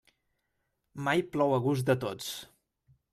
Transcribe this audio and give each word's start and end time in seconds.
Mai 1.07 1.23
plou 1.35 1.53
a 1.57 1.59
gust 1.67 1.91
de 1.91 1.97
tots. 2.05 2.31